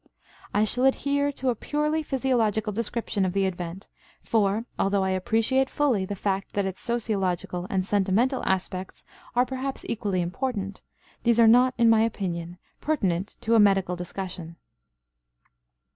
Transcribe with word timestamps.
I 0.51 0.65
shall 0.65 0.85
adhere 0.85 1.31
to 1.33 1.49
a 1.49 1.55
purely 1.55 2.01
physiological 2.01 2.73
description 2.73 3.23
of 3.23 3.33
the 3.33 3.45
event, 3.45 3.87
for, 4.23 4.65
although 4.79 5.03
I 5.03 5.11
appreciate 5.11 5.69
fully 5.69 6.05
the 6.05 6.15
fact 6.15 6.53
that 6.53 6.65
its 6.65 6.81
sociological 6.81 7.67
and 7.69 7.85
sentimental 7.85 8.43
aspects 8.43 9.03
are 9.35 9.45
perhaps 9.45 9.85
equally 9.87 10.21
important, 10.23 10.81
these 11.21 11.39
are 11.39 11.47
not, 11.47 11.75
in 11.77 11.87
my 11.87 12.01
opinion, 12.01 12.57
pertinent 12.81 13.37
to 13.41 13.53
a 13.53 13.59
medical 13.59 13.95
discussion. 13.95 14.55